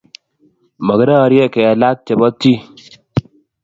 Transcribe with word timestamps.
Makirorie 0.85 1.45
kelat 1.53 1.97
chebo 2.05 2.27
chi. 2.41 2.53